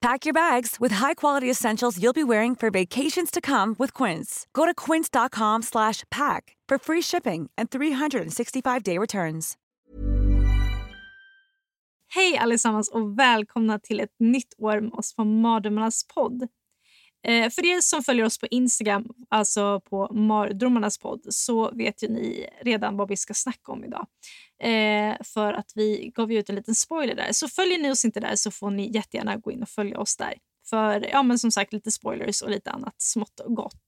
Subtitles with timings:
[0.00, 4.46] Pack your bags with high-quality essentials you'll be wearing for vacations to come with Quince.
[4.54, 9.56] Go to quince.com slash pack for free shipping and 365-day returns.
[12.14, 16.48] Hej allesammans och välkomna till ett nytt år med oss på Mardrömmarnas podd.
[17.22, 22.08] Eh, för er som följer oss på Instagram, alltså på Mardrömmarnas podd, så vet ju
[22.08, 24.06] ni redan vad vi ska snacka om idag.
[24.62, 27.28] Eh, för att vi gav ut en liten spoiler där.
[27.32, 30.16] Så följer ni oss inte där så får ni jättegärna gå in och följa oss
[30.16, 30.34] där.
[30.70, 33.84] För ja, men som sagt lite spoilers och lite annat smått och gott.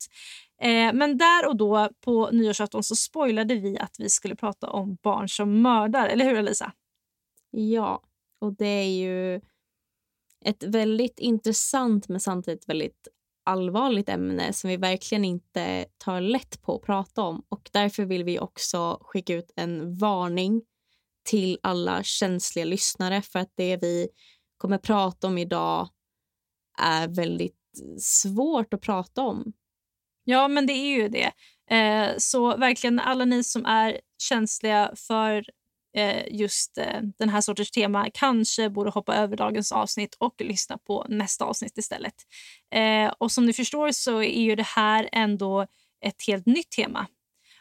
[0.62, 4.96] Eh, men där och då på nyårsafton så spoilade vi att vi skulle prata om
[5.02, 6.08] barn som mördar.
[6.08, 6.72] Eller hur Elisa?
[7.50, 8.02] Ja,
[8.41, 9.41] och det är ju
[10.44, 13.08] ett väldigt intressant men samtidigt väldigt
[13.45, 17.45] allvarligt ämne som vi verkligen inte tar lätt på att prata om.
[17.48, 20.62] Och Därför vill vi också skicka ut en varning
[21.25, 24.09] till alla känsliga lyssnare för att det vi
[24.59, 25.89] kommer prata om idag
[26.79, 27.59] är väldigt
[28.01, 29.53] svårt att prata om.
[30.25, 31.33] Ja, men det är ju det.
[31.77, 35.45] Eh, så verkligen alla ni som är känsliga för
[36.31, 41.07] just eh, den här sortens tema kanske borde hoppa över dagens avsnitt och lyssna på
[41.09, 42.15] nästa avsnitt istället.
[42.75, 45.67] Eh, och som ni förstår så är ju det här ändå
[46.01, 47.07] ett helt nytt tema.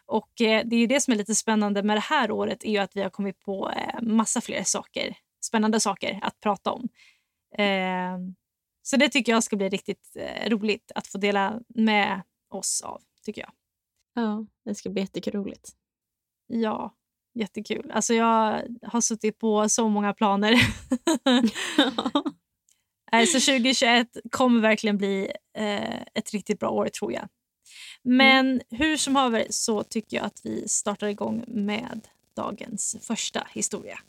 [0.06, 2.78] Och eh, det är det som är lite spännande med det här året är ju
[2.78, 6.90] att vi har kommit på eh, massa fler saker, spännande saker att prata om.
[7.58, 8.18] Eh,
[8.82, 13.42] så det tycker jag ska bli riktigt roligt att få dela med oss av, tycker
[13.42, 13.52] jag.
[14.14, 15.70] Ja, det ska bli jätteroligt.
[16.48, 16.96] Ja,
[17.34, 17.92] jättekul.
[17.94, 20.54] Alltså jag har suttit på så många planer.
[23.12, 27.28] alltså 2021 kommer verkligen bli eh, ett riktigt bra år tror jag.
[28.03, 28.62] Men mm.
[28.70, 34.00] hur som haver så tycker jag att vi startar igång med dagens första historia.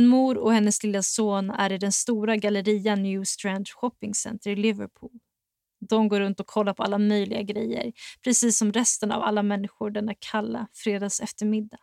[0.00, 4.50] En mor och hennes lilla son är i den stora gallerian New Strand Shopping Center
[4.50, 5.10] i Liverpool.
[5.88, 7.92] De går runt och kollar på alla möjliga grejer,
[8.24, 11.78] precis som resten av alla människor denna kalla fredags eftermiddag.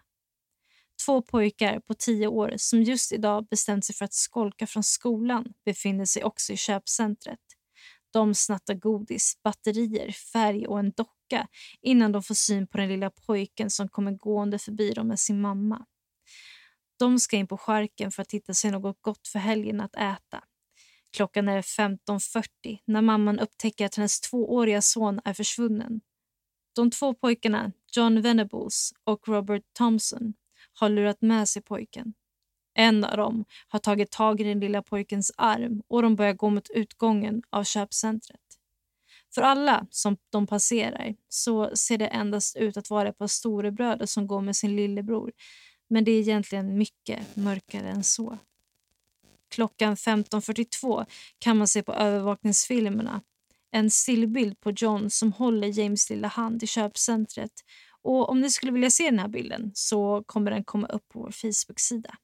[1.06, 5.45] Två pojkar på tio år som just idag bestämt sig för att skolka från skolan
[5.66, 7.39] befinner sig också i köpcentret.
[8.13, 11.47] De snattar godis, batterier, färg och en docka
[11.81, 15.41] innan de får syn på den lilla pojken som kommer gående förbi dem med sin
[15.41, 15.85] mamma.
[16.99, 20.43] De ska in på skärken för att hitta sig något gott för helgen att äta.
[21.11, 26.01] Klockan är 15.40 när mamman upptäcker att hennes tvååriga son är försvunnen.
[26.75, 30.33] De två pojkarna, John Venables och Robert Thompson,
[30.73, 32.13] har lurat med sig pojken.
[32.73, 36.49] En av dem har tagit tag i den lilla pojkens arm och de börjar gå
[36.49, 38.41] mot utgången av köpcentret.
[39.35, 44.05] För alla som de passerar så ser det endast ut att vara ett par storebröder
[44.05, 45.31] som går med sin lillebror
[45.87, 48.37] men det är egentligen mycket mörkare än så.
[49.49, 51.05] Klockan 15.42
[51.39, 53.21] kan man se på övervakningsfilmerna
[53.71, 57.51] en stillbild på John som håller James lilla hand i köpcentret.
[58.01, 61.19] Och Om ni skulle vilja se den här bilden så kommer den komma upp på
[61.19, 62.15] vår Facebook-sida.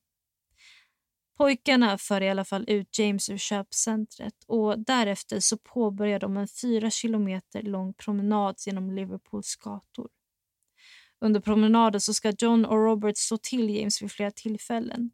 [1.38, 6.48] Pojkarna för i alla fall ut James ur köpcentret och därefter så påbörjar de en
[6.48, 10.10] fyra kilometer lång promenad genom Liverpools gator.
[11.24, 15.12] Under promenaden så ska John och Robert slå till James vid flera tillfällen.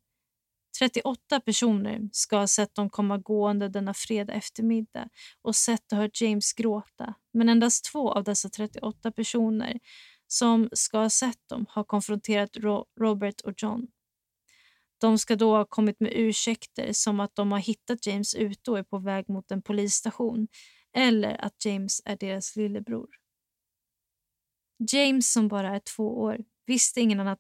[0.80, 5.10] 38 personer ska ha sett dem komma gående denna fredag eftermiddag
[5.42, 7.14] och sett och hört James gråta.
[7.34, 9.80] Men endast två av dessa 38 personer
[10.28, 13.88] som ska ha sett dem har konfronterat Ro Robert och John.
[15.02, 18.80] De ska då ha kommit med ursäkter som att de har hittat James ute och
[18.80, 20.48] är på väg mot en polisstation
[20.96, 23.10] eller att James är deras lillebror.
[24.80, 27.40] James, som bara är två år, visste ingen annat...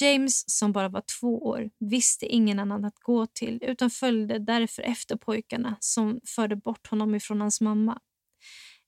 [0.00, 4.82] James, som bara var två år, visste ingen annan att gå till utan följde därför
[4.82, 8.00] efter pojkarna som förde bort honom ifrån hans mamma.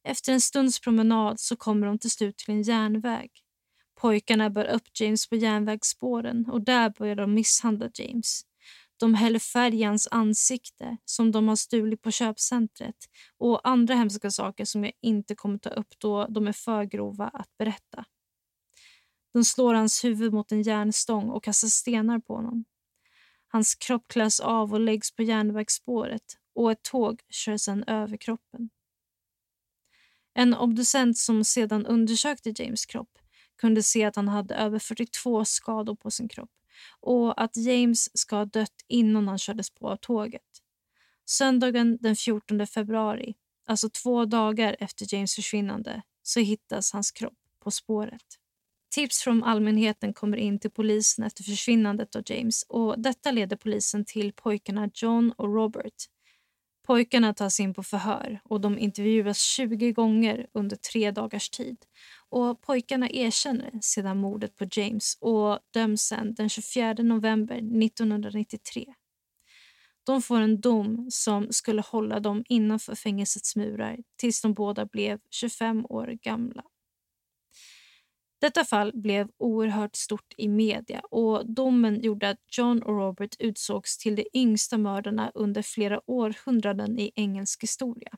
[0.04, 3.30] Efter en stunds promenad så kommer de till slut till en järnväg.
[4.00, 8.42] Pojkarna bär upp James på järnvägsspåren och där börjar de misshandla James.
[9.00, 12.96] De häller färg i hans ansikte som de har stulit på köpcentret
[13.38, 17.28] och andra hemska saker som jag inte kommer ta upp då de är för grova
[17.28, 18.04] att berätta.
[19.32, 22.64] De slår hans huvud mot en järnstång och kastar stenar på honom.
[23.48, 28.70] Hans kropp kläs av och läggs på järnvägsspåret och ett tåg kör sedan över kroppen.
[30.34, 33.18] En obducent som sedan undersökte James kropp
[33.56, 36.50] kunde se att han hade över 42 skador på sin kropp
[37.00, 40.42] och att James ska ha dött innan han kördes på av tåget.
[41.24, 43.34] Söndagen den 14 februari,
[43.66, 48.24] alltså två dagar efter James försvinnande, så hittas hans kropp på spåret.
[48.94, 54.04] Tips från allmänheten kommer in till polisen efter försvinnandet av James och detta leder polisen
[54.04, 55.94] till pojkarna John och Robert.
[56.86, 61.76] Pojkarna tas in på förhör och de intervjuas 20 gånger under tre dagars tid.
[62.30, 68.94] Och Pojkarna erkänner sedan mordet på James och döms sen den 24 november 1993.
[70.04, 75.20] De får en dom som skulle hålla dem innanför fängelsets murar tills de båda blev
[75.30, 76.62] 25 år gamla.
[78.40, 83.98] Detta fall blev oerhört stort i media och domen gjorde att John och Robert utsågs
[83.98, 88.10] till de yngsta mördarna under flera århundraden i engelsk historia.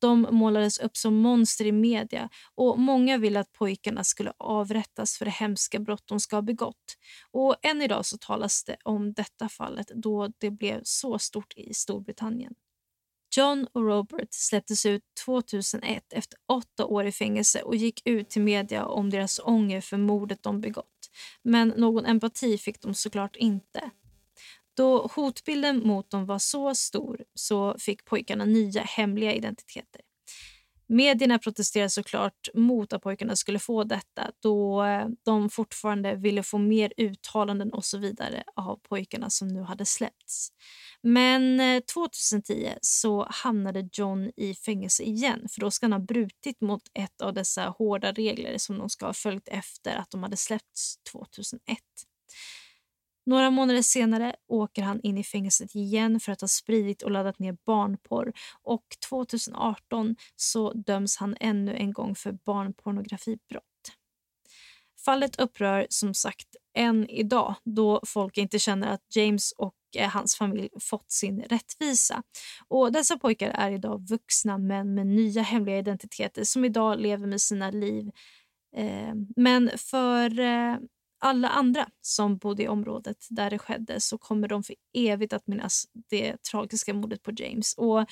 [0.00, 5.24] De målades upp som monster i media och många ville att pojkarna skulle avrättas för
[5.24, 6.96] det hemska brott de ska ha begått.
[7.30, 11.74] Och än idag så talas det om detta fallet då det blev så stort i
[11.74, 12.54] Storbritannien.
[13.36, 18.42] John och Robert släpptes ut 2001 efter åtta år i fängelse och gick ut till
[18.42, 21.10] media om deras ånger för mordet de begått.
[21.42, 23.90] Men någon empati fick de såklart inte.
[24.76, 30.00] Då hotbilden mot dem var så stor så fick pojkarna nya hemliga identiteter.
[30.92, 36.58] Medierna protesterade såklart mot att pojkarna skulle få detta då eh, de fortfarande ville få
[36.58, 40.48] mer uttalanden och så vidare av pojkarna som nu hade släppts.
[41.02, 46.60] Men eh, 2010 så hamnade John i fängelse igen för då ska han ha brutit
[46.60, 50.36] mot ett av dessa hårda regler som de ska ha följt efter att de hade
[50.36, 51.78] släppts 2001.
[53.30, 57.38] Några månader senare åker han in i fängelset igen för att ha spridit och laddat
[57.38, 58.32] ner barnporr
[58.62, 63.64] och 2018 så döms han ännu en gång för barnpornografibrott.
[65.04, 70.36] Fallet upprör som sagt än idag då folk inte känner att James och eh, hans
[70.36, 72.22] familj fått sin rättvisa.
[72.68, 77.40] Och dessa pojkar är idag vuxna män med nya hemliga identiteter som idag lever med
[77.40, 78.10] sina liv.
[78.76, 80.76] Eh, men för eh,
[81.20, 85.46] alla andra som bodde i området där det skedde så kommer de för evigt att
[85.46, 87.74] minnas det tragiska mordet på James.
[87.74, 88.06] Och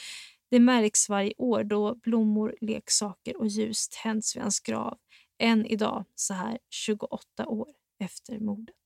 [0.51, 4.99] Det märks varje år då blommor, leksaker och ljus tänds vid hans grav
[5.39, 7.69] än idag, så här 28 år
[8.01, 8.77] efter mordet.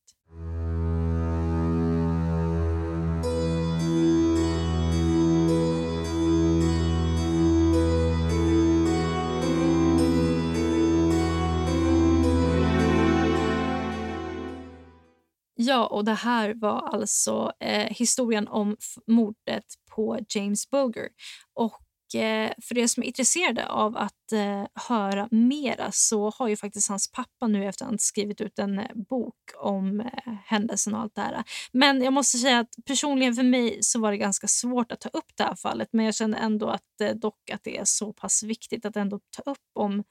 [15.64, 18.76] Ja, och det här var alltså eh, historien om
[19.06, 21.08] mordet på James Boger.
[21.54, 26.56] Och eh, för er som är intresserade av att eh, höra mera så har ju
[26.56, 31.14] faktiskt hans pappa nu efterhand skrivit ut en eh, bok om eh, händelsen och allt
[31.14, 31.44] det här.
[31.72, 35.08] Men jag måste säga att personligen för mig så var det ganska svårt att ta
[35.08, 35.88] upp det här fallet.
[35.92, 39.20] Men jag känner ändå att eh, dock att det är så pass viktigt att ändå
[39.36, 40.04] ta upp om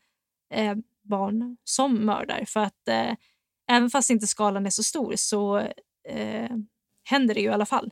[0.53, 2.45] eh, barn som mördar.
[2.47, 3.13] För att eh,
[3.71, 5.57] även fast inte skalan är så stor så
[6.07, 6.51] eh,
[7.03, 7.91] händer det ju i alla fall.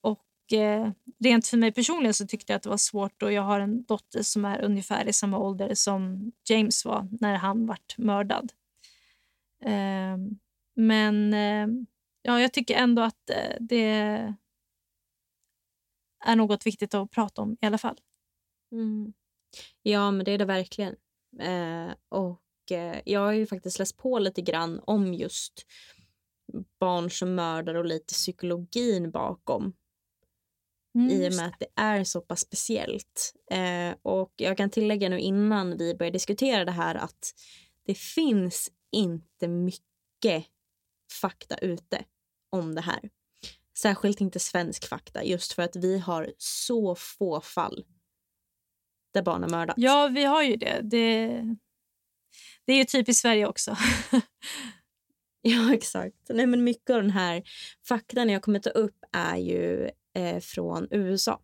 [0.00, 0.90] Och eh,
[1.20, 3.84] rent för mig personligen så tyckte jag att det var svårt och jag har en
[3.84, 8.52] dotter som är ungefär i samma ålder som James var när han vart mördad.
[9.64, 10.16] Eh,
[10.76, 11.68] men eh,
[12.22, 14.34] ja, jag tycker ändå att eh, det
[16.24, 18.00] är något viktigt att prata om i alla fall.
[18.72, 19.12] Mm.
[19.82, 20.96] Ja, men det är det verkligen.
[21.40, 25.66] Eh, och Eh, jag har ju faktiskt läst på lite grann om just
[26.80, 29.72] barn som mördar och lite psykologin bakom.
[30.94, 33.34] Mm, I och med att det är så pass speciellt.
[33.50, 37.34] Eh, och jag kan tillägga nu innan vi börjar diskutera det här att
[37.86, 40.44] det finns inte mycket
[41.20, 42.04] fakta ute
[42.50, 43.10] om det här.
[43.78, 47.84] Särskilt inte svensk fakta just för att vi har så få fall
[49.14, 49.78] där barn har mördats.
[49.78, 50.80] Ja, vi har ju det.
[50.82, 51.40] det
[52.64, 53.76] det är ju typiskt Sverige också.
[55.46, 56.16] Ja, exakt.
[56.28, 57.42] Nej, men mycket av den här
[57.88, 61.40] faktan jag kommer ta upp är ju eh, från USA.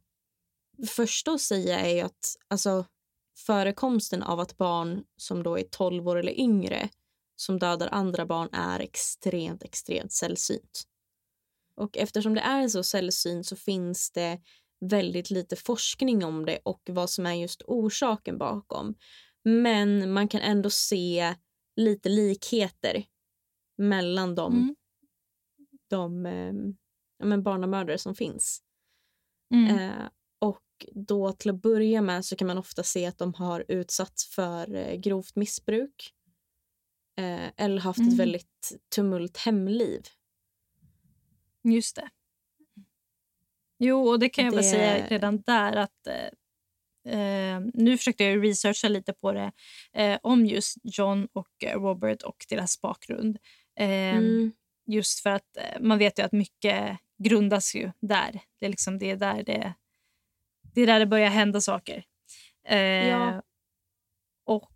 [0.76, 2.84] Det första att säga är ju att alltså,
[3.46, 6.88] förekomsten av att barn som då är 12 år eller yngre
[7.36, 10.82] som dödar andra barn är extremt, extremt sällsynt.
[11.76, 14.40] Och eftersom det är så sällsynt så finns det
[14.80, 18.94] väldigt lite forskning om det och vad som är just orsaken bakom.
[19.44, 21.34] Men man kan ändå se
[21.76, 23.04] lite likheter
[23.78, 24.76] mellan de, mm.
[25.88, 26.52] de eh,
[27.18, 28.62] ja, men barnamördare som finns.
[29.54, 29.78] Mm.
[29.78, 33.64] Eh, och då till att börja med så kan man ofta se att de har
[33.68, 36.14] utsatts för eh, grovt missbruk
[37.18, 38.12] eh, eller haft mm.
[38.12, 40.02] ett väldigt tumult hemliv.
[41.62, 42.10] Just det.
[43.78, 44.56] Jo, och det kan jag det...
[44.56, 46.28] väl säga redan där att eh,
[47.10, 49.52] eh, nu försökte jag researcha lite på det
[49.92, 53.38] eh, om just John och Robert och deras bakgrund.
[53.76, 54.52] Eh, mm.
[54.86, 58.40] Just för att eh, man vet ju att mycket grundas ju där.
[58.60, 59.74] Det är, liksom, det är, där, det,
[60.74, 62.04] det är där det börjar hända saker.
[62.66, 63.42] Eh, ja.
[64.46, 64.70] Och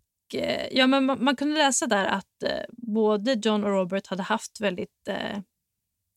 [0.71, 5.07] ja, men man, man, kunde läsa där att både John och Robert hade haft väldigt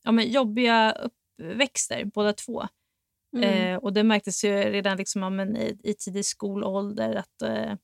[0.04, 2.68] ja, men jobbiga uppväxter, båda två.
[3.36, 3.44] Mm.
[3.44, 7.74] Eh, och Det märktes ju redan liksom, ja, men i, i tidig skolålder att eh,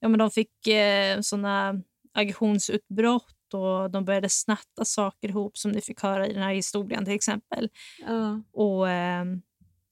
[0.00, 1.82] ja, men de fick eh, såna
[2.14, 7.04] aggressionsutbrott och de började snatta saker ihop som ni fick höra i den här historien
[7.04, 7.68] till exempel.
[8.08, 8.38] Uh.
[8.52, 9.24] Och eh,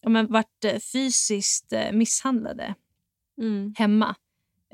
[0.00, 2.74] ja, men vart eh, fysiskt eh, misshandlade
[3.40, 3.74] mm.
[3.78, 4.16] hemma.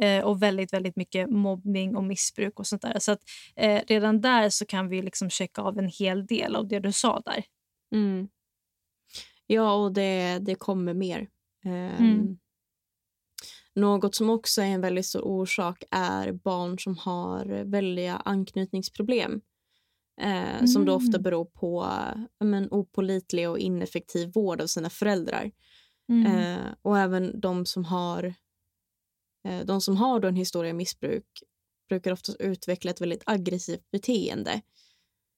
[0.00, 2.98] Eh, och väldigt, väldigt mycket mobbning och missbruk och sånt där.
[2.98, 3.20] Så att,
[3.56, 6.92] eh, redan där så kan vi liksom checka av en hel del av det du
[6.92, 7.44] sa där.
[7.94, 8.28] Mm.
[9.54, 11.28] Ja, och det, det kommer mer.
[11.64, 12.38] Eh, mm.
[13.74, 19.40] Något som också är en väldigt stor orsak är barn som har väldiga anknytningsproblem.
[20.20, 20.66] Eh, mm.
[20.66, 21.22] Som då ofta mm.
[21.22, 21.88] beror på
[22.44, 25.50] men, opolitlig och ineffektiv vård av sina föräldrar.
[26.08, 26.26] Mm.
[26.26, 28.34] Eh, och även de som har
[29.44, 31.26] Eh, de som har då en historia av missbruk
[31.88, 34.60] brukar ofta utveckla ett väldigt aggressivt beteende.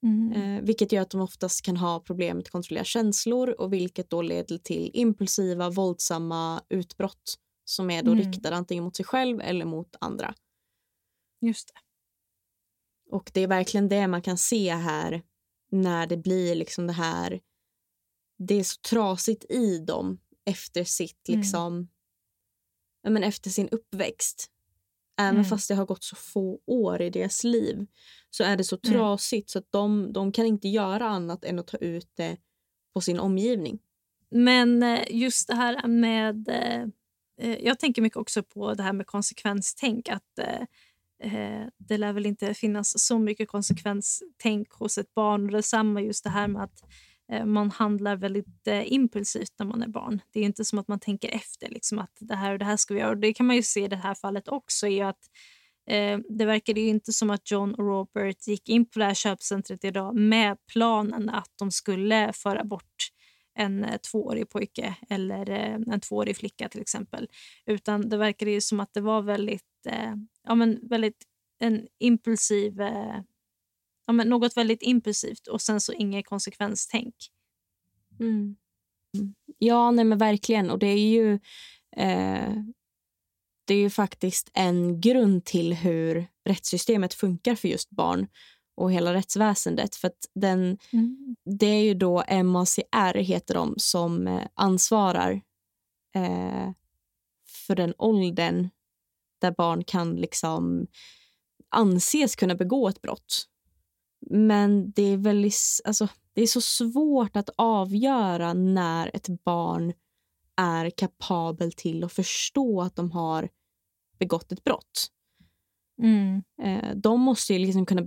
[0.02, 0.32] Mm.
[0.32, 4.10] Eh, vilket gör att de oftast kan ha problem med att kontrollera känslor och vilket
[4.10, 8.24] då leder till impulsiva, våldsamma utbrott som är då mm.
[8.24, 10.34] riktade antingen mot sig själv eller mot andra.
[11.40, 11.80] Just det.
[13.10, 15.22] Och det är verkligen det man kan se här
[15.70, 17.40] när det blir liksom det här
[18.38, 21.40] det är så trasigt i dem efter sitt mm.
[21.40, 21.88] liksom
[23.08, 24.50] men efter sin uppväxt.
[25.20, 25.44] Även mm.
[25.44, 27.86] fast det har gått så få år i deras liv
[28.30, 28.92] så är det så mm.
[28.92, 32.36] trasigt så att de, de kan inte göra annat än att ta ut det
[32.94, 33.78] på sin omgivning.
[34.30, 36.48] Men eh, just det här med...
[36.48, 36.82] Eh,
[37.40, 40.08] eh, jag tänker mycket också på det här med konsekvenstänk.
[40.08, 40.38] Att
[41.78, 45.46] Det lär väl inte finnas så mycket konsekvenstänk hos ett barn.
[45.46, 46.82] Och detsamma just det här med att
[47.32, 50.20] Eh, man handlar väldigt eh, impulsivt när man är barn.
[50.32, 52.76] Det är inte som att man tänker efter liksom, att det här och det här
[52.76, 53.10] ska vi göra.
[53.10, 54.86] Och det kan man ju se i det här fallet också.
[54.88, 55.20] Är att,
[55.90, 59.14] eh, det verkade ju inte som att John och Robert gick in på det här
[59.14, 62.96] köpcentret idag med planen att de skulle föra bort
[63.58, 67.28] en eh, tvåårig pojke eller en tvåårig flicka till exempel.
[67.66, 71.24] Utan det verkade ju som att det var väldigt, eh, ja, men väldigt
[71.58, 72.80] en impulsiv
[74.06, 77.14] ja, men något väldigt impulsivt och sen så inget konsekvenstänk.
[78.20, 78.56] Mm.
[79.58, 80.70] Ja, nej men verkligen.
[80.70, 81.32] Och det är ju
[81.96, 82.54] eh,
[83.64, 88.26] det är ju faktiskt en grund till hur rättssystemet funkar för just barn
[88.74, 89.96] och hela rättsväsendet.
[89.96, 91.36] För den, mm.
[91.58, 95.42] Det är ju då MACR, heter de, som eh, ansvarar
[96.14, 96.70] eh,
[97.66, 98.68] för den åldern
[99.40, 100.86] där barn kan liksom
[101.68, 103.48] anses kunna begå ett brott.
[104.30, 109.92] Men det är, väldigt, alltså, det är så svårt att avgöra när ett barn
[110.56, 113.48] är kapabel till att förstå att de har
[114.18, 115.08] begått ett brott.
[116.02, 116.42] Mm.
[116.62, 118.06] Eh, de måste ju liksom kunna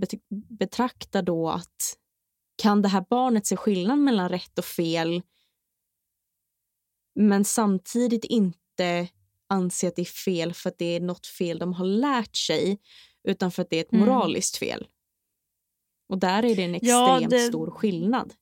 [0.58, 1.98] betrakta då att
[2.56, 5.22] kan det här barnet se skillnad mellan rätt och fel
[7.16, 9.08] men samtidigt inte
[9.48, 12.78] anse att det är fel för att det är något fel de har lärt sig
[13.24, 14.06] utan för att det är ett mm.
[14.06, 14.86] moraliskt fel.
[16.08, 17.38] Och där är det en extremt ja, det...
[17.38, 18.34] stor skillnad.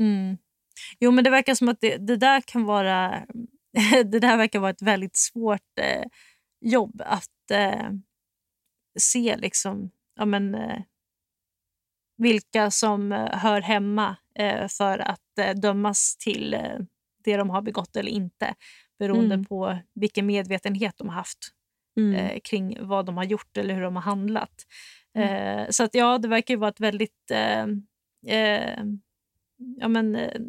[0.00, 0.38] Mm.
[0.98, 3.26] Jo, men det verkar som att det, det där kan vara
[4.04, 6.04] det där verkar vara ett väldigt svårt eh,
[6.60, 7.90] jobb att eh,
[8.98, 10.82] se liksom, ja, men, eh,
[12.16, 16.50] vilka som eh, hör hemma eh, för att eh, dömas till
[17.24, 18.54] det de har begått eller inte
[18.98, 19.44] beroende mm.
[19.44, 21.38] på vilken medvetenhet de har haft
[21.96, 22.40] mm.
[22.44, 24.66] kring vad de har gjort eller hur de har handlat.
[25.18, 27.66] Eh, så att ja, det verkar ju vara ett väldigt, eh,
[28.26, 28.84] eh,
[29.76, 30.40] ja, men, eh,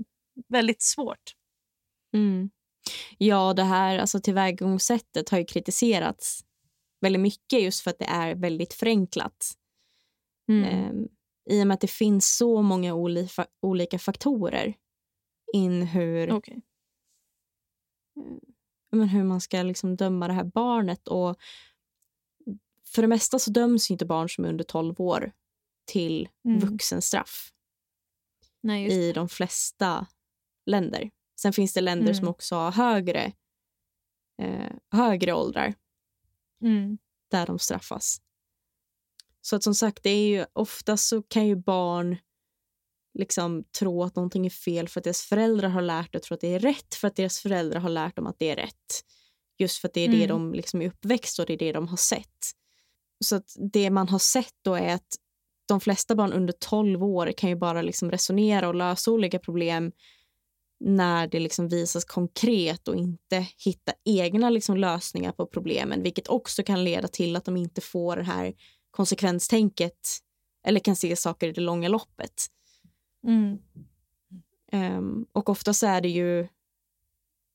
[0.48, 1.36] väldigt svårt.
[2.14, 2.50] Mm.
[3.18, 6.46] Ja, det här alltså, tillvägagångssättet har ju kritiserats
[7.02, 9.52] väldigt mycket just för att det är väldigt förenklat.
[10.50, 10.64] Mm.
[10.64, 11.08] Eh,
[11.56, 14.74] I och med att det finns så många olika, olika faktorer
[15.54, 16.62] in hur, Okej.
[18.92, 21.08] men hur man ska liksom döma det här barnet.
[21.08, 21.40] Och
[22.94, 25.32] för det mesta så döms inte barn som är under 12 år
[25.86, 26.60] till Mm.
[26.60, 27.52] vuxenstraff
[28.64, 30.08] Nej, i de flesta
[30.66, 31.12] länder.
[31.42, 32.32] Sen finns det länder som Mm.
[32.32, 33.34] också har högre,
[34.42, 35.74] eh, högre åldrar
[36.62, 36.98] mm.
[37.32, 38.22] där de straffas.
[39.42, 42.18] Så att som sagt, det är ju ofta så kan ju barn
[43.14, 46.42] liksom tro att någonting är fel för att deras föräldrar har lärt dem tro att
[46.42, 49.06] det är rätt för att deras föräldrar har lärt dem att det är rätt.
[49.58, 50.28] Just för att det är det Mm.
[50.30, 52.52] de liksom är uppväxt och det är det de har sett.
[53.24, 55.16] Så att det man har sett då är att
[55.66, 59.92] de flesta barn under 12 år kan ju bara liksom resonera och lösa olika problem
[60.80, 66.64] när det liksom visas konkret och inte hitta egna liksom lösningar på problemen vilket också
[66.64, 68.54] kan leda till att de inte får det här
[68.92, 70.00] konsekvenstänket
[70.66, 72.48] eller kan se saker i det långa loppet.
[73.28, 73.58] Mm.
[74.72, 76.48] Ehm, och ofta så är det ju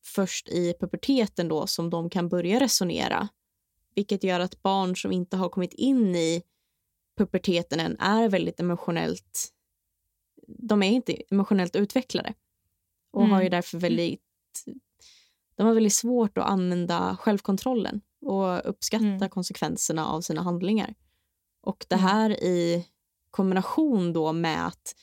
[0.04, 3.28] först i puberteten då som de kan börja resonera
[3.96, 6.42] vilket gör att barn som inte har kommit in i
[7.18, 9.52] puberteten än är väldigt emotionellt
[10.48, 12.34] de är inte emotionellt utvecklade
[13.10, 13.32] och Mm.
[13.32, 14.22] har ju därför väldigt
[15.56, 19.30] de har väldigt svårt att använda självkontrollen och uppskatta Mm.
[19.30, 20.94] konsekvenserna av sina handlingar.
[21.60, 22.06] Och det Mm.
[22.06, 22.86] här i
[23.30, 24.94] kombination då med att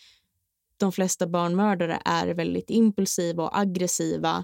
[0.78, 4.44] de flesta barnmördare är väldigt impulsiva och aggressiva.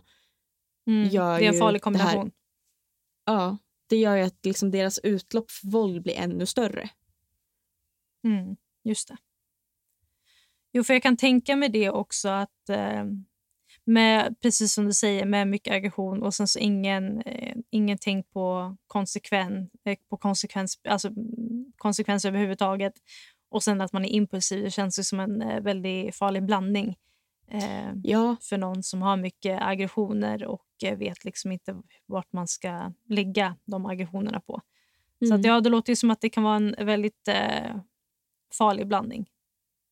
[0.87, 1.09] Mm.
[1.09, 2.31] Det är en farlig kombination.
[3.25, 3.57] Ja,
[3.89, 6.89] det gör ju att liksom deras utlopp för våld blir ännu större.
[8.23, 9.17] Mm, just det.
[10.71, 13.05] Jo, för jag kan tänka mig det också att eh,
[13.83, 17.97] med, precis som du säger, med mycket aggression och sen så ingen, eh, ingen
[18.33, 22.93] på, konsekven, eh, på konsekvens, alltså, mm, konsekvens överhuvudtaget
[23.49, 24.63] och sen att man är impulsiv.
[24.63, 26.95] Det känns ju som en eh, väldigt farlig blandning
[27.51, 32.47] eh, Ja, för någon som har mycket aggressioner och eh, vet liksom inte vart man
[32.47, 34.61] ska lägga de aggressionerna på.
[35.19, 35.39] Så mm.
[35.39, 37.75] att, ja, det låter ju som att det kan vara en väldigt eh,
[38.53, 39.29] farlig blandning.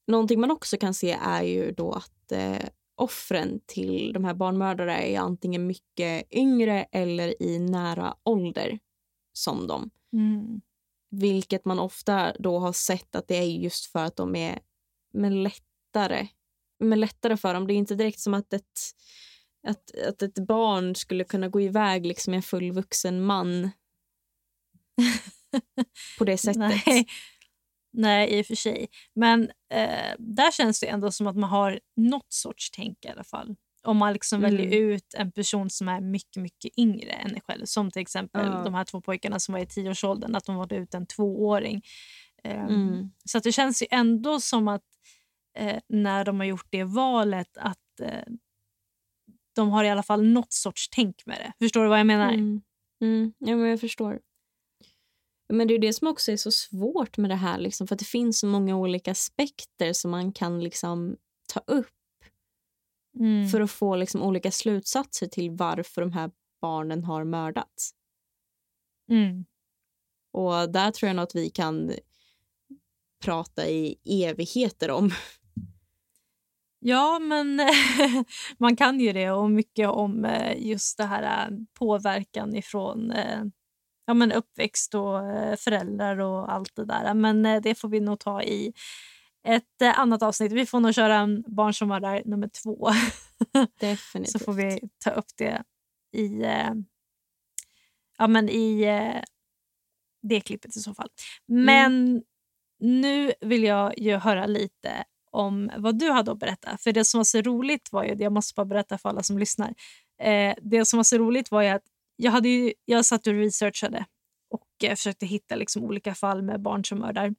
[0.08, 4.96] Någonting man också kan se är ju då att eh, offren till de här barnmördare
[4.96, 8.80] är antingen mycket yngre eller i nära ålder
[9.34, 9.89] som dem.
[10.13, 10.62] Mm.
[11.10, 14.60] Vilket man ofta då har sett att det är just för att de är
[15.13, 16.28] men lättare,
[16.80, 17.68] men lättare för dem.
[17.68, 18.63] Det är inte direkt som att ett,
[19.68, 23.70] att, att ett barn skulle kunna gå iväg liksom en fullvuxen man
[26.18, 26.58] på det sättet.
[26.86, 27.08] Nej.
[27.94, 28.88] Nej, i och för sig.
[29.16, 33.24] Men eh, där känns det ändå som att man har något sorts tänk i alla
[33.24, 33.56] fall.
[33.84, 34.56] Om man liksom Mm.
[34.58, 37.66] väljer ut en person som är mycket, mycket yngre än en själv.
[37.66, 38.63] Som till exempel Ja.
[38.63, 40.36] de här två pojkarna som var i tioårsåldern.
[40.36, 41.82] Att de valde ut en tvååring.
[42.44, 43.12] Eh, Mm.
[43.26, 44.84] Så att det känns ju ändå som att
[45.58, 48.24] eh, när de har gjort det valet att eh,
[49.56, 51.65] de har i alla fall något sorts tänk med det.
[51.65, 52.34] Förstår du vad jag menar?
[52.34, 52.62] Mm.
[53.02, 53.34] Mm.
[53.38, 54.20] Ja, men jag förstår.
[55.54, 57.58] Men det är det som också är så svårt med det här.
[57.58, 61.17] Liksom, för att Det finns så många olika aspekter som man kan liksom
[61.54, 61.88] ta upp
[63.20, 63.48] Mm.
[63.50, 67.91] för att få liksom, olika slutsatser till varför de här barnen har mördats.
[69.12, 69.46] Mm.
[70.34, 71.91] Och där tror jag nog att vi kan
[73.26, 75.12] prata i evigheter om.
[76.80, 77.62] Ja, men
[78.58, 83.44] man kan ju det och mycket om eh, just det här eh, påverkan ifrån eh,
[84.06, 85.20] ja, men uppväxt och
[85.60, 87.13] föräldrar och allt det där.
[87.13, 88.74] Men det får vi nog ta i
[89.48, 90.52] ett annat avsnitt.
[90.52, 92.90] Vi får nog köra en Barn som var där nummer två.
[93.80, 94.32] Definitivt.
[94.32, 95.63] Så får vi ta upp det
[96.13, 96.42] i,
[98.18, 98.86] ja, men i
[100.22, 101.10] det klippet i så fall.
[101.46, 102.24] Men
[102.80, 105.06] nu vill jag ju höra lite
[105.38, 106.78] om vad du hade att berätta.
[106.78, 109.38] För det som var så roligt var ju, jag måste bara berätta för alla som
[109.38, 109.73] lyssnar.
[110.21, 111.84] Eh, det som var så roligt var ju att
[112.15, 114.06] jag, hade ju, jag satt och researchade
[114.52, 117.36] och eh, försökte hitta liksom olika fall med barn som mördar.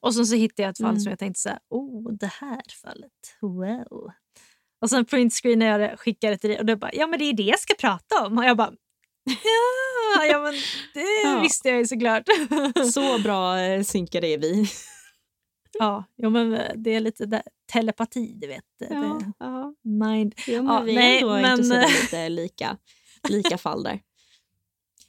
[0.00, 1.00] Och sen så hittade jag ett fall Mm.
[1.00, 4.10] som jag tänkte så här, oh det här fallet, wow.
[4.80, 7.24] Och sen printscreenade jag det, skickade det till dig och du bara, ja men det
[7.24, 8.38] är det jag ska prata om.
[8.38, 8.72] Och jag bara,
[9.24, 10.54] ja, ja men
[10.94, 11.40] det Ja.
[11.42, 12.22] visste jag ju såklart.
[12.92, 14.66] Så bra eh, synkade är vi.
[15.78, 18.64] Ja, jo, men eh, det är lite där, telepati, du vet.
[18.78, 19.74] Ja, Det, ja.
[19.82, 20.34] mind.
[20.46, 22.76] Ja, men Ja, vi är nej, ändå men- intresserade av lite lika,
[23.28, 24.00] lika fall där.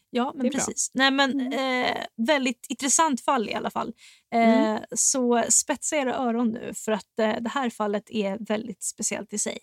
[0.09, 0.59] Ja, men är bra.
[0.59, 0.91] precis.
[0.93, 3.93] Nej, men, eh, väldigt intressant fall i alla fall.
[4.33, 4.83] Eh, Mm.
[4.95, 9.37] Så spetsa era öron nu för att eh, det här fallet är väldigt speciellt i
[9.39, 9.57] sig.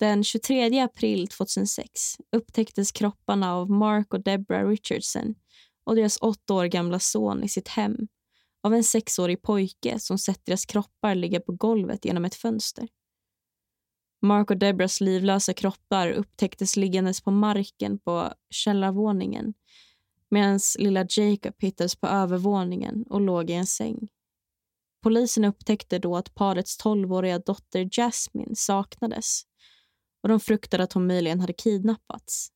[0.00, 5.34] Den 23 april 2006 upptäcktes kropparna av Mark och Deborah Richardson
[5.84, 7.96] och deras åtta år gamla son i sitt hem
[8.62, 12.88] av en sexårig pojke som sett deras kroppar ligga på golvet genom ett fönster.
[14.22, 19.54] Mark och Deborahs livlösa kroppar upptäcktes liggandes på marken på källarvåningen
[20.30, 24.08] medan lilla Jacob hittades på övervåningen och låg i en säng.
[25.02, 29.49] Polisen upptäckte då att parets tolvåriga dotter Jasmine saknades
[30.22, 32.52] och de fruktade att hon möjligen hade kidnappats.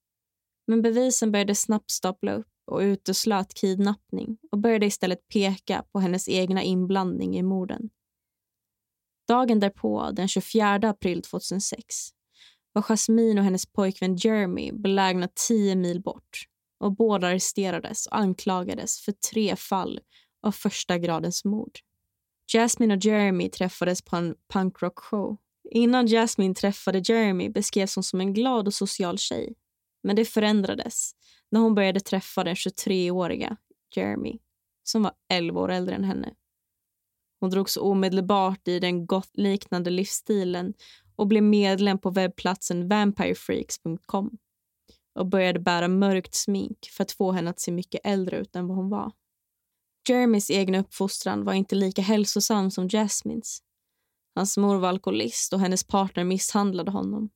[0.66, 6.28] Men bevisen började snabbt stapla upp och uteslöt kidnappning och började istället peka på hennes
[6.28, 7.90] egna inblandning i morden.
[9.28, 12.10] Dagen därpå, den 24 april 2006
[12.72, 16.44] var Jasmine och hennes pojkvän Jeremy belägna tio mil bort
[16.78, 20.00] och båda arresterades och anklagades för tre fall
[20.42, 21.78] av första gradens mord.
[22.52, 25.36] Jasmine och Jeremy träffades på en punkrockshow
[25.76, 29.54] Innan Jasmine träffade Jeremy beskrevs hon som en glad och social tjej.
[30.02, 31.12] Men det förändrades
[31.50, 33.56] när hon började träffa den 23-åriga
[33.96, 34.38] Jeremy
[34.82, 36.34] som var 11 år äldre än henne.
[37.40, 40.74] Hon drogs omedelbart i den goth-liknande livsstilen
[41.16, 44.38] och blev medlem på webbplatsen vampirefreaks.com
[45.14, 48.68] och började bära mörkt smink för att få henne att se mycket äldre ut än
[48.68, 49.12] vad hon var.
[50.08, 53.62] Jeremys egen uppfostran var inte lika hälsosam som Jasmines.
[54.34, 57.30] Hans mor var alkoholist och hennes partner misshandlade honom.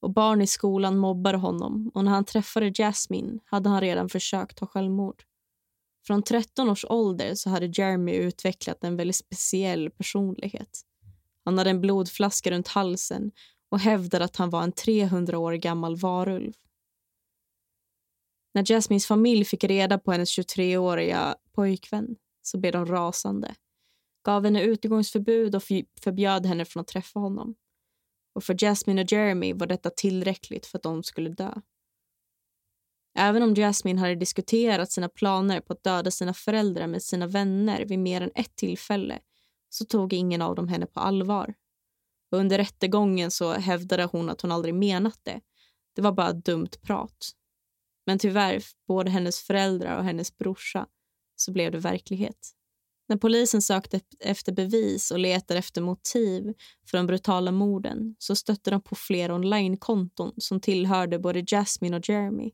[0.00, 4.56] Och Barn i skolan mobbade honom och när han träffade Jasmine hade han redan försökt
[4.56, 5.22] ta självmord.
[6.06, 10.80] Från 13 års ålder så hade Jeremy utvecklat en väldigt speciell personlighet.
[11.44, 13.30] Han hade en blodflaska runt halsen
[13.68, 16.52] och hävdade att han var en 300 år gammal varulv.
[18.54, 23.54] När Jasmines familj fick reda på hennes 23-åriga pojkvän så blev de rasande
[24.24, 25.62] gav henne utegångsförbud och
[26.00, 27.54] förbjöd henne från att träffa honom.
[28.34, 31.54] Och för Jasmine och Jeremy var detta tillräckligt för att de skulle dö.
[33.18, 37.84] Även om Jasmine hade diskuterat sina planer på att döda sina föräldrar med sina vänner
[37.84, 39.18] vid mer än ett tillfälle
[39.68, 41.54] så tog ingen av dem henne på allvar.
[42.30, 45.40] Och under rättegången så hävdade hon att hon aldrig menat det.
[45.94, 47.30] Det var bara dumt prat.
[48.06, 50.86] Men tyvärr, både hennes föräldrar och hennes brorsa,
[51.36, 52.54] så blev det verklighet.
[53.08, 56.54] När polisen sökte efter bevis och letade efter motiv
[56.90, 62.08] för de brutala morden så stötte de på flera onlinekonton som tillhörde både Jasmine och
[62.08, 62.52] Jeremy.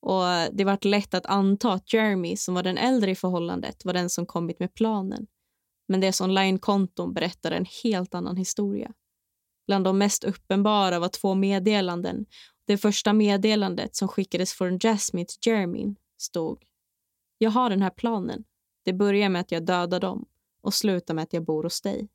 [0.00, 0.22] Och
[0.52, 4.10] Det var lätt att anta att Jeremy, som var den äldre i förhållandet, var den
[4.10, 5.26] som kommit med planen.
[5.88, 8.92] Men deras onlinekonton berättade en helt annan historia.
[9.66, 12.26] Bland de mest uppenbara var två meddelanden.
[12.66, 16.64] Det första meddelandet som skickades från Jasmine till Jeremy stod
[17.38, 18.44] Jag har den här planen.
[18.82, 20.28] Det börjar med att jag dödar dem
[20.60, 22.08] och slutar med att jag bor hos dig.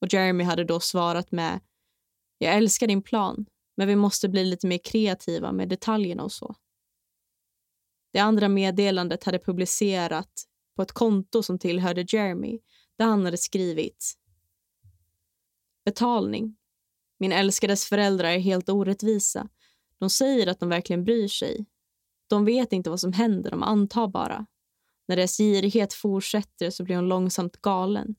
[0.00, 1.60] Och Jeremy hade då svarat med
[2.38, 6.54] Jag älskar din plan, men vi måste bli lite mer kreativa med detaljerna och så.
[8.12, 10.44] Det andra meddelandet hade publicerat
[10.76, 12.60] på ett konto som tillhörde Jeremy
[12.98, 14.14] där han hade skrivit
[15.84, 16.56] Betalning.
[17.18, 19.48] Min älskades föräldrar är helt orättvisa.
[19.98, 21.66] De säger att de verkligen bryr sig.
[22.26, 24.46] De vet inte vad som händer, de antar bara.
[25.08, 28.14] När deras girighet fortsätter så blir hon långsamt galen.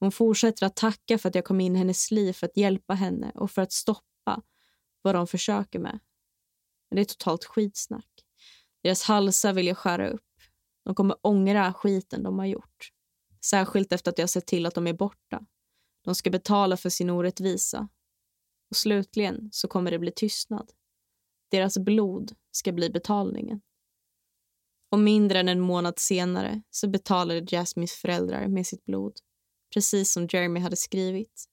[0.00, 2.94] Hon fortsätter att tacka för att jag kom in i hennes liv för att hjälpa
[2.94, 4.42] henne och för att stoppa
[5.02, 5.98] vad de försöker med.
[6.90, 8.08] Men det är totalt skitsnack.
[8.82, 10.22] Deras halsar vill jag skära upp.
[10.84, 12.90] De kommer ångra skiten de har gjort.
[13.44, 15.46] Särskilt efter att jag sett till att de är borta.
[16.04, 17.88] De ska betala för sin orättvisa.
[18.70, 20.70] Och slutligen så kommer det bli tystnad.
[21.50, 23.60] Deras blod ska bli betalningen.
[24.94, 29.12] Och mindre än en månad senare så betalade Jasmines föräldrar med sitt blod.
[29.74, 31.44] Precis som Jeremy hade skrivit.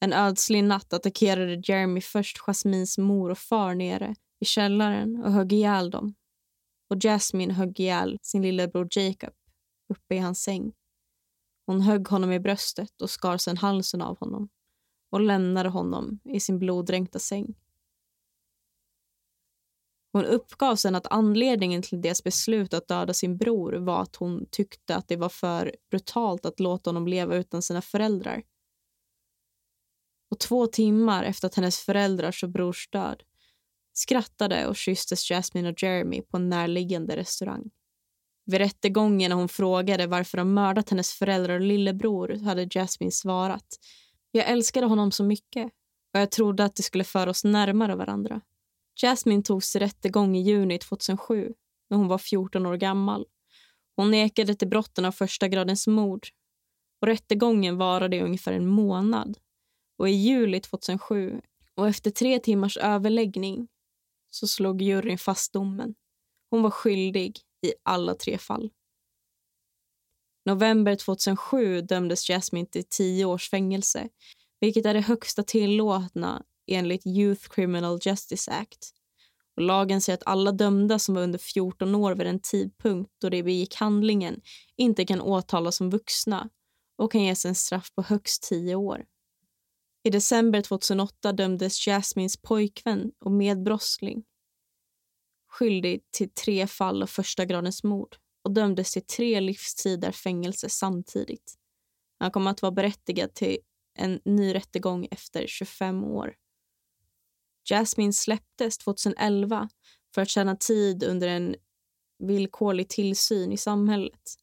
[0.00, 5.52] En ödslig natt attackerade Jeremy först Jasmines mor och far nere i källaren och högg
[5.52, 6.14] ihjäl dem.
[6.90, 9.34] Och Jasmine högg ihjäl sin lillebror Jacob
[9.88, 10.72] uppe i hans säng.
[11.66, 14.48] Hon högg honom i bröstet och skar sedan halsen av honom
[15.10, 17.54] och lämnade honom i sin bloddränkta säng.
[20.12, 24.46] Hon uppgav sen att anledningen till deras beslut att döda sin bror var att hon
[24.50, 28.42] tyckte att det var för brutalt att låta honom leva utan sina föräldrar.
[30.30, 33.22] Och två timmar efter att hennes föräldrars och brors död
[33.92, 37.70] skrattade och kysstes Jasmine och Jeremy på en närliggande restaurang.
[38.44, 43.66] Vid rättegången när hon frågade varför de mördat hennes föräldrar och lillebror hade Jasmine svarat
[44.30, 45.64] Jag älskade honom så mycket
[46.14, 48.40] och jag trodde att det skulle föra oss närmare varandra.
[48.94, 51.54] Jasmine togs till rättegång i juni 2007
[51.90, 53.26] när hon var 14 år gammal.
[53.96, 56.26] Hon nekade till brotten av första gradens mord
[57.00, 59.38] och rättegången varade i ungefär en månad.
[59.98, 61.40] Och I juli 2007,
[61.74, 63.68] och efter tre timmars överläggning
[64.30, 65.94] så slog juryn fast domen.
[66.50, 68.70] Hon var skyldig i alla tre fall.
[70.44, 74.08] November 2007 dömdes Jasmine till tio års fängelse
[74.62, 78.90] vilket är det högsta tillåtna enligt Youth Criminal Justice Act.
[79.56, 83.28] Och lagen säger att alla dömda som var under 14 år vid den tidpunkt då
[83.28, 84.40] de begick handlingen
[84.76, 86.48] inte kan åtalas som vuxna
[86.98, 89.04] och kan ges en straff på högst 10 år.
[90.04, 94.24] I december 2008 dömdes Jasmines pojkvän och medbrottsling
[95.52, 101.54] skyldig till tre fall av första gradens mord och dömdes till tre livstider fängelse samtidigt.
[102.18, 103.58] Han kommer att vara berättigad till
[103.98, 106.34] en ny rättegång efter 25 år.
[107.72, 109.68] Jasmine släpptes 2011
[110.14, 111.56] för att tjäna tid under en
[112.18, 114.34] villkorlig tillsyn i samhället.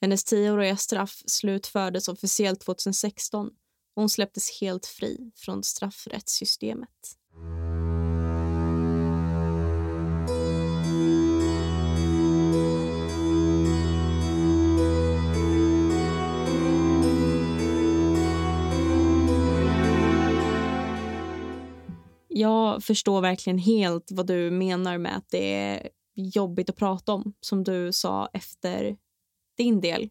[0.00, 7.18] Hennes tioåriga straff slutfördes officiellt 2016 och hon släpptes helt fri från straffrättssystemet.
[22.36, 27.34] Jag förstår verkligen helt vad du menar med att det är jobbigt att prata om,
[27.40, 28.96] som du sa efter
[29.56, 30.10] din del,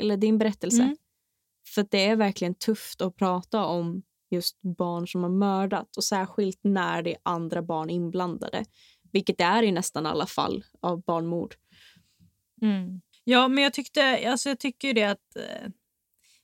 [0.00, 0.82] eller din berättelse.
[0.82, 0.96] Mm.
[1.74, 6.60] För det är verkligen tufft att prata om just barn som har mördat och särskilt
[6.62, 8.64] när det är andra barn inblandade,
[9.12, 11.54] vilket det är i nästan alla fall av barnmord.
[12.62, 13.00] Mm.
[13.24, 15.70] Ja, men jag tyckte, alltså jag tycker det att eh,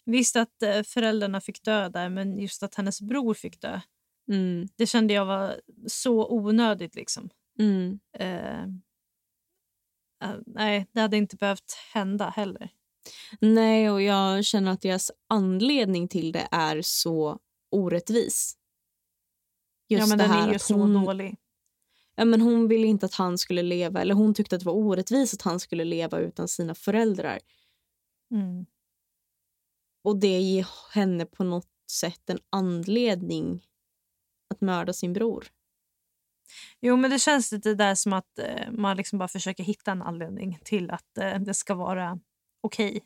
[0.04, 3.80] visst att eh, föräldrarna fick dö där, men just att hennes bror fick dö.
[4.28, 4.68] Mm.
[4.76, 6.94] Det kände jag var så onödigt.
[6.94, 7.30] liksom.
[7.58, 8.00] Mm.
[8.20, 8.64] Uh,
[10.24, 12.70] uh, nej, det hade inte behövt hända heller.
[13.40, 17.38] Nej, och jag känner att deras anledning till det är så
[17.70, 18.56] orättvis.
[19.88, 21.36] Just ja, men den är ju så hon, dålig.
[22.14, 24.74] Ja, men hon ville inte att han skulle leva, eller hon tyckte att det var
[24.74, 27.38] orättvist att han skulle leva utan sina föräldrar.
[28.30, 28.66] Mm.
[30.04, 33.66] Och det ger henne på något sätt en anledning
[34.50, 35.46] att mörda sin bror.
[36.80, 40.02] Jo, men det känns lite där som att eh, man liksom bara försöker hitta en
[40.02, 42.18] anledning till att eh, det ska vara
[42.60, 42.88] okej.
[42.90, 43.00] Okay.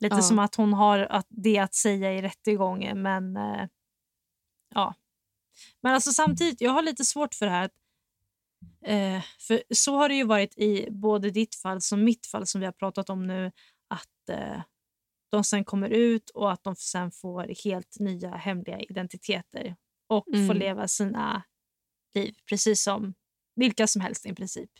[0.00, 0.22] Lite ja.
[0.22, 3.68] som att hon har att, det att säga i rättegången, men eh,
[4.74, 4.94] ja.
[5.82, 7.70] Men alltså samtidigt, jag har lite svårt för det här.
[8.84, 12.60] Eh, för så har det ju varit i både ditt fall som mitt fall som
[12.60, 13.52] vi har pratat om nu.
[13.88, 14.62] Att eh,
[15.30, 20.46] de sen kommer ut och att de sen får helt nya hemliga identiteter och mm.
[20.46, 21.42] få leva sina
[22.14, 23.14] liv precis som
[23.56, 24.70] vilka som helst i princip.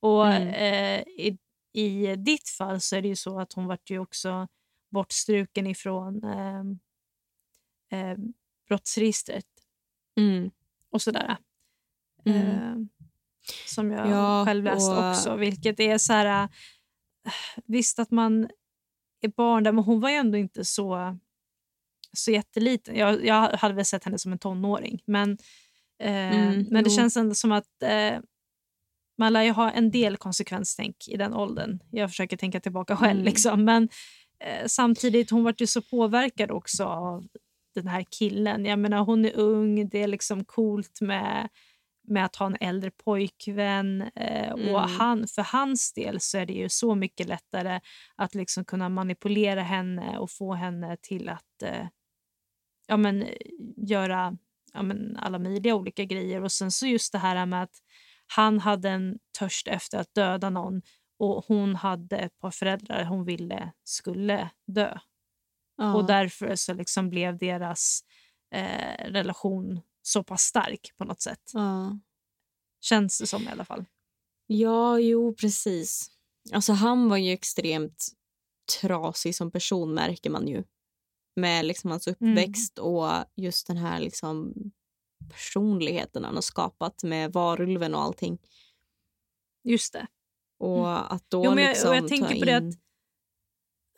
[0.00, 0.48] Och mm.
[0.48, 1.38] eh, i,
[1.72, 4.48] i ditt fall så är det ju så att hon vart ju också
[4.90, 6.60] bortstruken ifrån eh,
[8.00, 8.18] eh,
[8.68, 9.46] brottsregistret
[10.16, 10.50] mm.
[10.90, 11.36] och sådär.
[12.24, 12.74] Eh,
[13.66, 15.10] som jag ja, själv läst och...
[15.10, 16.48] också, vilket är så här...
[17.64, 18.50] Visst att man
[19.20, 21.18] är barn där, men hon var ju ändå inte så
[22.16, 22.96] så jätteliten.
[22.96, 25.02] Jag, jag hade väl sett henne som en tonåring.
[25.06, 25.38] Men,
[26.02, 28.18] eh, mm, men det känns ändå som att eh,
[29.18, 31.78] man lär ju ha en del konsekvenstänk i den åldern.
[31.90, 33.20] Jag försöker tänka tillbaka själv.
[33.20, 33.24] Mm.
[33.24, 33.64] Liksom.
[33.64, 33.88] Men
[34.44, 37.26] eh, samtidigt, hon var ju så påverkad också av
[37.74, 38.64] den här killen.
[38.64, 41.48] Jag menar, hon är ung, det är liksom coolt med
[42.10, 44.02] med att ha en äldre pojkvän.
[44.02, 44.74] Eh, mm.
[44.74, 47.80] och han, För hans del så är det ju så mycket lättare
[48.16, 51.86] att liksom kunna manipulera henne och få henne till att eh,
[52.90, 53.28] ja, men,
[53.76, 54.36] göra
[54.72, 56.42] ja, men, alla möjliga olika grejer.
[56.42, 57.82] Och sen så just det här med att
[58.26, 60.82] han hade en törst efter att döda någon
[61.18, 64.98] och hon hade ett par föräldrar hon ville skulle dö.
[65.76, 65.94] Ja.
[65.94, 68.00] Och därför så liksom blev deras
[68.54, 71.50] eh, relation så pass stark på något sätt.
[71.54, 71.98] Ja.
[72.80, 73.84] Känns det som i alla fall.
[74.46, 76.10] Ja, jo precis.
[76.52, 78.08] Alltså han var ju extremt
[78.80, 80.64] trasig som person märker man ju
[81.36, 82.16] med liksom hans mm.
[82.32, 82.90] uppväxt mm.
[82.90, 84.54] och just den här liksom
[85.28, 88.38] personligheten han har skapat med varulven och allting.
[89.64, 90.06] Just det.
[90.58, 91.02] Och mm.
[91.08, 92.74] att då jo, men jag, liksom och jag tänker på det att,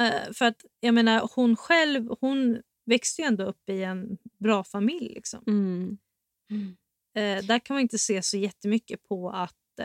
[0.02, 4.64] uh, för att jag menar hon själv hon växte ju ändå upp i en bra
[4.64, 5.44] familj liksom.
[5.46, 5.98] Mm.
[7.16, 9.80] eh, där kan man inte se så jättemycket på att,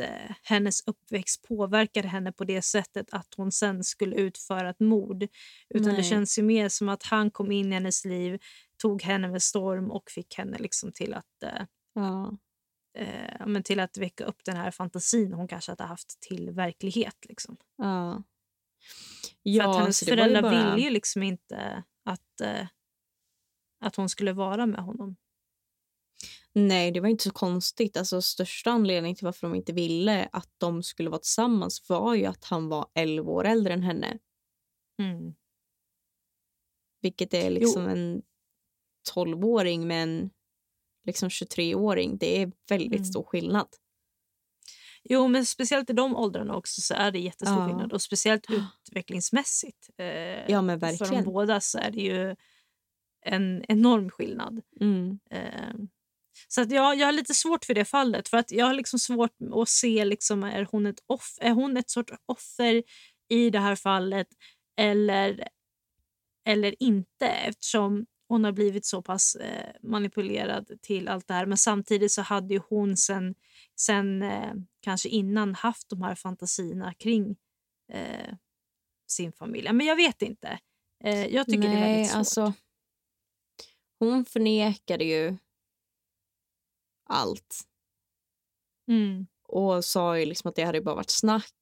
[0.00, 5.22] eh, hennes uppväxt påverkade henne på det sättet att hon sen skulle utföra ett mord.
[5.68, 5.96] Utan Nej.
[5.96, 8.38] det känns ju mer som att han kom in i hennes liv,
[8.82, 11.62] tog henne med storm och fick henne liksom till att eh,
[11.94, 12.38] Ja.
[12.98, 16.50] eh, ja, men till att väcka upp den här fantasin hon kanske hade haft till
[16.50, 17.16] verklighet.
[17.28, 17.56] Liksom.
[17.76, 18.22] Ja.
[19.62, 22.66] För att hennes föräldrar bara- ville ju liksom inte att, eh,
[23.80, 25.16] att hon skulle vara med honom.
[26.54, 27.96] Nej, det var inte så konstigt.
[27.96, 32.24] Alltså, största anledningen till varför de inte ville att de skulle vara tillsammans var ju
[32.24, 34.18] att han var 11 år äldre än henne.
[34.98, 35.34] Mm.
[37.02, 38.22] Vilket är liksom en
[39.14, 40.30] 12-åring med en
[41.06, 42.18] liksom 23-åring.
[42.18, 43.04] Det är väldigt Mm.
[43.04, 43.68] stor skillnad.
[45.04, 47.66] Jo, men speciellt i de åldrarna också så är det jättestor Ja.
[47.66, 47.92] skillnad.
[47.92, 48.46] Och speciellt
[48.88, 49.90] utvecklingsmässigt.
[49.96, 50.06] Eh,
[50.50, 51.24] Ja, men För verkligen.
[51.24, 52.36] de båda så är det ju
[53.22, 54.60] en enorm skillnad.
[54.80, 55.18] Mm.
[55.30, 55.74] Eh,
[56.48, 58.28] så att jag, jag har lite svårt för det fallet.
[58.28, 61.76] För att Jag har liksom svårt att se liksom, är, hon ett off, är hon
[61.76, 62.82] ett sorts offer
[63.28, 64.26] i det här fallet
[64.76, 65.48] eller,
[66.46, 71.46] eller inte eftersom hon har blivit så pass eh, manipulerad till allt det här.
[71.46, 73.34] Men samtidigt så hade ju hon sen,
[73.80, 77.36] sen eh, kanske innan haft de här fantasierna kring
[77.92, 78.34] eh,
[79.06, 79.72] sin familj.
[79.72, 80.58] Men jag vet inte.
[81.04, 82.18] Eh, jag tycker det är Nej, väldigt svårt.
[82.18, 82.52] alltså.
[83.98, 85.36] Hon förnekade ju
[87.10, 87.60] allt
[88.88, 89.26] Mm.
[89.48, 91.52] och sa ju liksom att det hade bara varit snack.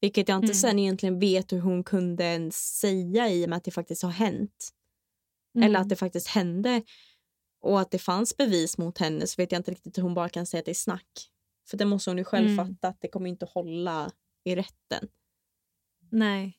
[0.00, 0.54] Vilket jag inte Mm.
[0.54, 4.10] sen egentligen vet hur hon kunde ens säga i och med att det faktiskt har
[4.10, 4.70] hänt.
[5.54, 5.66] Mm.
[5.66, 6.82] Eller att det faktiskt hände
[7.60, 10.28] och att det fanns bevis mot henne så vet jag inte riktigt hur hon bara
[10.28, 11.30] kan säga att det är snack.
[11.70, 12.66] För det måste hon ju själv Mm.
[12.66, 14.12] fatta att det kommer inte hålla
[14.44, 15.08] i rätten.
[16.10, 16.58] Nej.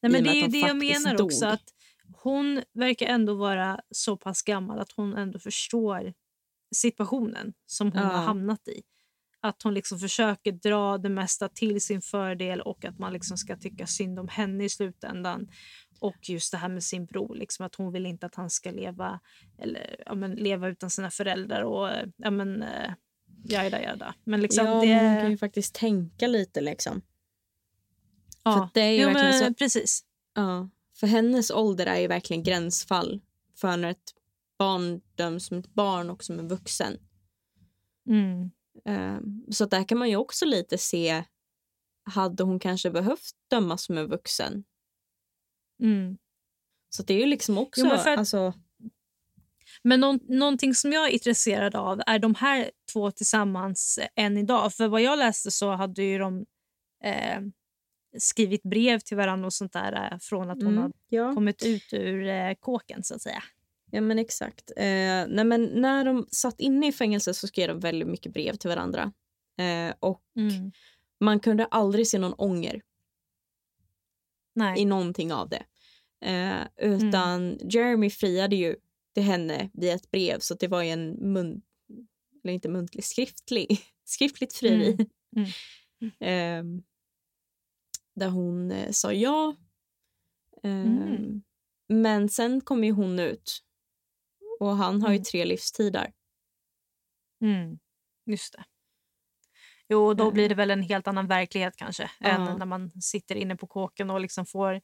[0.00, 1.44] Nej men det är de det jag menar också.
[1.44, 1.54] dog.
[1.54, 1.74] att
[2.16, 6.14] Hon verkar ändå vara så pass gammal att hon ändå förstår
[6.72, 8.08] situationen som hon Ja.
[8.08, 8.82] har hamnat i.
[9.40, 13.56] Att hon liksom försöker dra det mesta till sin fördel och att man liksom ska
[13.56, 15.48] tycka synd om henne i slutändan.
[16.00, 18.70] Och just det här med sin bror, liksom att hon vill inte att han ska
[18.70, 19.20] leva,
[19.58, 21.62] eller, ja, men, leva utan sina föräldrar.
[21.62, 22.92] och ja, men, eh,
[23.44, 24.14] jada, jada.
[24.24, 24.94] Men liksom ja, det...
[24.94, 27.02] hon kan ju faktiskt tänka lite liksom.
[28.44, 28.52] ja.
[28.52, 30.04] För det är ju jo, verkligen men, så- Precis.
[30.34, 30.68] Ja,
[31.00, 33.20] för hennes ålder är ju verkligen gränsfall
[33.56, 34.14] för när ett
[34.62, 36.96] barn döms som ett barn och som en vuxen.
[38.08, 38.50] Mm.
[38.84, 41.24] Ehm, Så där kan man ju också lite se,
[42.04, 44.64] hade hon kanske behövt dömas som en vuxen?
[45.82, 46.18] Mm.
[46.88, 48.52] Så det är ju liksom också, Jo, men för att- alltså,
[49.82, 54.74] Men någon, någonting som jag är intresserad av är de här två tillsammans än idag.
[54.74, 56.46] För vad jag läste så hade ju de
[57.04, 57.40] eh,
[58.18, 61.34] skrivit brev till varandra och sånt där eh, från att hon mm, ja.
[61.34, 63.42] kommit ut ur eh, kåken så att säga.
[63.92, 64.70] Ja men exakt.
[64.76, 68.54] Eh, nej men när de satt inne i fängelse så skrev de väldigt mycket brev
[68.56, 69.12] till varandra.
[69.58, 70.72] Eh, och Mm.
[71.20, 72.82] man kunde aldrig se någon ånger
[74.54, 74.80] Nej.
[74.80, 75.64] i någonting av det.
[76.24, 78.76] Eh, utan Jeremy friade ju
[79.14, 81.62] till henne via ett brev så det var ju en mun
[82.44, 85.06] eller inte muntlig, skriftlig, skriftligt frieri.
[85.36, 85.48] Mm.
[86.20, 86.82] Ehm,
[88.14, 89.56] där hon eh, sa ja.
[90.62, 91.42] Ehm, Mm.
[91.88, 93.62] Men sen kom ju hon ut
[94.62, 95.24] och han har ju Mm.
[95.24, 96.12] tre livstider.
[97.42, 97.78] Mm.
[98.26, 98.64] Just det.
[99.88, 100.32] Jo, då Eh.
[100.32, 104.10] blir det väl en helt annan verklighet kanske än när man sitter inne på kåken
[104.10, 104.80] och liksom får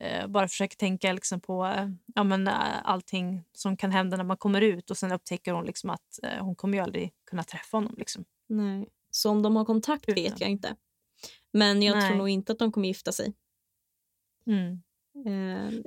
[0.00, 4.24] eh, bara försöka tänka liksom på eh, ja, men, eh, allting som kan hända när
[4.24, 7.42] man kommer ut och sen upptäcker hon liksom att eh, hon kommer ju aldrig kunna
[7.44, 7.94] träffa honom.
[7.98, 8.24] Liksom.
[8.48, 8.88] Nej.
[9.10, 10.36] Så om de har kontakt vet Utan.
[10.40, 10.76] jag inte.
[11.52, 12.08] Men jag Nej.
[12.08, 13.34] tror nog inte att de kommer gifta sig.
[14.46, 14.82] Mm.
[15.14, 15.24] Och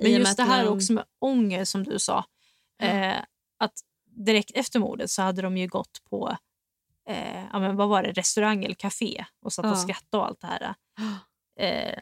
[0.04, 2.24] Men just det här de- också med ånger som du sa.
[2.82, 3.16] Eh,
[3.60, 3.72] att
[4.06, 6.36] direkt efter mordet så hade de ju gått på
[7.08, 9.70] eh, ja, men vad var det, restaurang eller café och satt Ja.
[9.72, 10.74] och skrattade och allt det här.
[11.60, 11.98] Eh,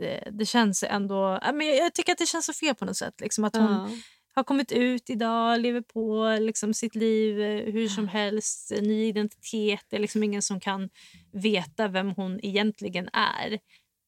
[0.00, 1.38] eh, det känns ändå...
[1.42, 3.20] ja, men jag, jag tycker att det känns så fel på något sätt.
[3.20, 4.02] Liksom att hon
[4.34, 9.04] har kommit ut idag, lever på liksom, sitt liv eh, hur som helst, eh, ny
[9.08, 9.84] identitet.
[9.88, 10.90] Det är liksom ingen som kan
[11.32, 13.58] veta vem hon egentligen är.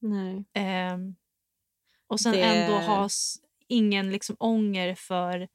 [0.01, 0.45] Nej.
[0.55, 1.15] Ehm,
[2.07, 3.09] och sen Det- ändå ha
[3.69, 5.49] ingen liksom ånger för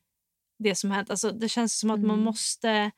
[0.63, 1.09] det som hänt.
[1.09, 2.19] Alltså, det känns som att man Mm.
[2.25, 2.91] måste...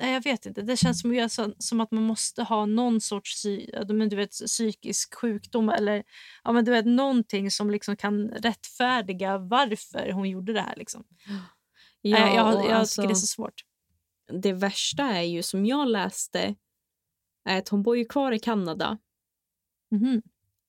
[0.00, 0.62] Nej, jag vet inte.
[0.62, 1.00] Det känns
[1.34, 6.04] som, som att man måste ha någon sorts psy, men du vet, psykisk sjukdom eller
[6.44, 10.76] ja, men du vet, någonting som liksom kan rättfärdiga varför hon gjorde det här.
[10.76, 11.04] Liksom.
[12.00, 13.64] Ja, jag, jag alltså, tycker det är så svårt.
[14.42, 16.54] det värsta är ju som jag läste
[17.44, 18.98] är att hon bor ju kvar i Kanada
[19.90, 20.22] Mhm.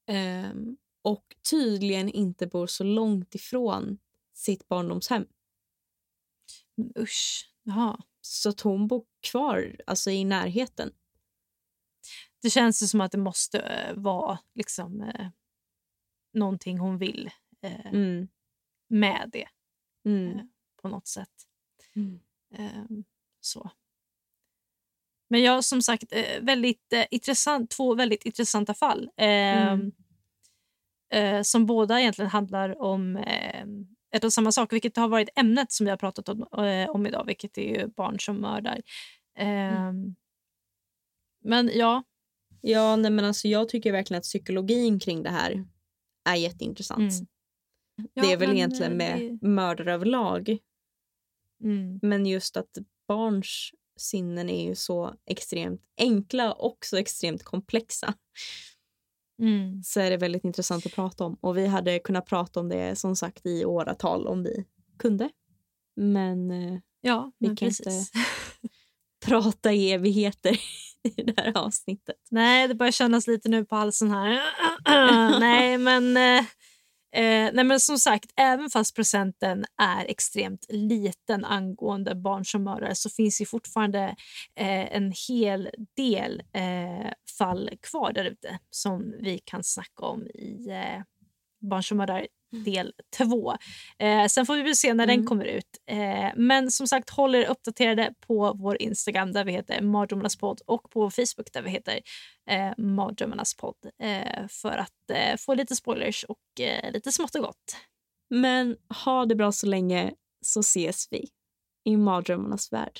[0.07, 3.97] ehm, och tydligen inte bor så långt ifrån
[4.39, 5.25] sitt barndomshem.
[6.75, 7.51] Men usch.
[7.63, 7.99] Jaha.
[8.21, 10.91] Så att hon bor kvar alltså, i närheten.
[12.41, 15.27] Det känns ju som att det måste eh, vara liksom, eh,
[16.33, 17.29] någonting hon vill
[17.61, 18.27] eh, Mm.
[18.87, 19.47] med det
[20.05, 20.49] Mm.
[20.81, 21.47] på något sätt.
[21.95, 22.19] Mm.
[22.53, 23.03] Ehm,
[23.39, 23.71] så.
[25.29, 29.09] Men jag som sagt, väldigt intressant, två väldigt intressanta fall.
[29.17, 29.91] ehm,
[31.11, 31.43] Mm.
[31.43, 33.65] som båda egentligen handlar om eh,
[34.15, 37.07] ett och samma sak, vilket har varit ämnet som vi har pratat om, eh, om
[37.07, 38.81] idag, vilket är ju barn som mördar.
[39.37, 40.15] Ehm,
[41.43, 42.03] Men ja,
[42.61, 45.65] Ja, nej, men alltså, jag tycker verkligen att psykologin kring det här
[46.29, 46.99] är jätteintressant.
[47.13, 47.27] Mm.
[48.13, 50.57] det är Ja, väl men, egentligen eh, med det- mördare överlag.
[51.63, 51.99] Mm.
[52.01, 58.13] Men just att barns sinnen är ju så extremt enkla och så extremt komplexa.
[59.39, 59.83] Mm.
[59.83, 61.37] Så är det väldigt intressant att prata om.
[61.41, 64.65] Och vi hade kunnat prata om det som sagt i åratal om vi
[64.99, 65.29] kunde.
[65.95, 68.11] Men eh, Ja, Vi men kan precis.
[69.25, 70.51] prata i evigheter
[71.03, 72.15] i det här avsnittet.
[72.31, 74.39] Nej, det börjar kännas lite nu på halsen här.
[75.39, 76.45] nej, men, eh,
[77.11, 82.95] eh, nej, men som sagt, även fast procenten är extremt liten angående barn som mördare
[82.95, 84.15] så finns ju fortfarande
[84.55, 90.67] eh, en hel del eh, fall kvar där ute som vi kan snacka om i
[90.69, 91.03] eh,
[91.61, 93.53] Barn som mördar del 2.
[93.99, 95.27] Eh, sen får vi väl se när den Mm.
[95.27, 95.65] kommer ut.
[95.91, 100.61] Eh, men som sagt, håll er uppdaterade på vår Instagram där vi heter Mardrömmarnas podd
[100.65, 101.99] och på Facebook där vi heter
[102.49, 107.41] eh, Mardrömmarnas podd eh, för att eh, få lite spoilers och eh, lite smått och
[107.41, 107.75] gott.
[108.29, 108.75] Men
[109.05, 110.11] ha det bra så länge
[110.45, 111.27] så ses vi
[111.85, 112.99] i mardrömmarnas värld.